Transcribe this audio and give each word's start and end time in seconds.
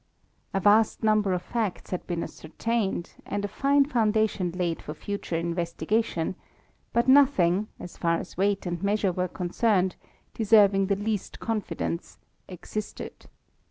A 0.51 0.59
vast 0.59 1.03
number 1.03 1.31
of 1.31 1.43
facts 1.43 1.91
had 1.91 2.07
been 2.07 2.23
ascertained, 2.23 3.11
and 3.23 3.45
a 3.45 3.47
Sue 3.47 3.83
fouadatioD 3.83 4.55
laid 4.57 4.81
for 4.81 4.93
{uture 4.95 5.37
investigation; 5.39 6.33
but 6.91 7.07
nothing, 7.07 7.67
as 7.79 7.97
far 7.97 8.17
as 8.17 8.35
weight 8.35 8.65
and 8.65 8.81
measure 8.81 9.11
were 9.11 9.27
concerned, 9.27 9.97
deserving 10.33 10.87
the 10.87 10.95
least 10.95 11.39
confidence, 11.39 12.17
existed. 12.47 13.27